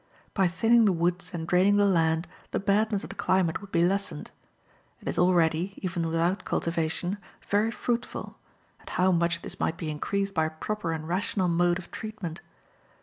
By 0.33 0.47
thinning 0.47 0.85
the 0.85 0.91
woods 0.91 1.29
and 1.31 1.47
draining 1.47 1.77
the 1.77 1.85
land, 1.85 2.27
the 2.49 2.59
badness 2.59 3.03
of 3.03 3.11
the 3.11 3.15
climate 3.15 3.61
would 3.61 3.71
be 3.71 3.85
lessened. 3.85 4.31
It 4.99 5.07
is 5.07 5.19
already, 5.19 5.77
even 5.83 6.07
without 6.07 6.43
cultivation, 6.43 7.19
very 7.47 7.69
fruitful; 7.69 8.39
and 8.79 8.89
how 8.89 9.11
much 9.11 9.43
this 9.43 9.59
might 9.59 9.77
be 9.77 9.91
increased 9.91 10.33
by 10.33 10.45
a 10.45 10.49
proper 10.49 10.91
and 10.91 11.07
rational 11.07 11.49
mode 11.49 11.77
of 11.77 11.91
treatment. 11.91 12.41